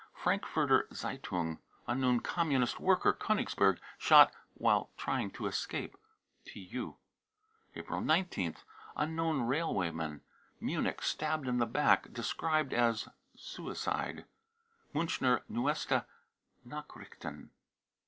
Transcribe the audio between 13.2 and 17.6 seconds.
suicide. (Miinchner Neueste JVachrichten.)